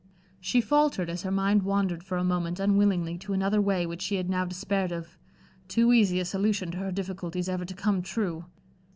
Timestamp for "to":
3.19-3.33, 6.71-6.79, 7.65-7.75